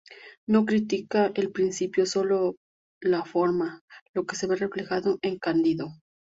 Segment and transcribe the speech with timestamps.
[0.47, 2.55] No critica el principio, solo
[3.03, 3.81] la forma,
[4.15, 5.89] lo que se ve reflejado en "Cándido".